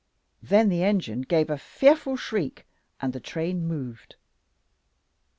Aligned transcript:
Then 0.41 0.69
the 0.69 0.83
engine 0.83 1.21
gave 1.21 1.51
a 1.51 1.59
fearful 1.59 2.15
shriek, 2.17 2.65
and 3.03 3.13
the 3.13 3.19
train 3.19 3.63
moved. 3.67 4.15